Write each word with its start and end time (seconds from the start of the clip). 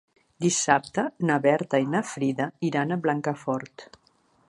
Dissabte 0.45 1.03
na 1.31 1.37
Berta 1.45 1.81
i 1.85 1.87
na 1.91 2.03
Frida 2.15 2.51
iran 2.71 2.97
a 2.97 3.01
Blancafort. 3.05 3.91